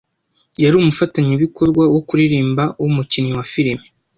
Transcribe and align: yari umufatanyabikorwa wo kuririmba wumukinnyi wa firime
yari 0.63 0.75
umufatanyabikorwa 0.81 1.83
wo 1.93 2.01
kuririmba 2.07 2.63
wumukinnyi 2.81 3.31
wa 3.37 3.45
firime 3.51 3.85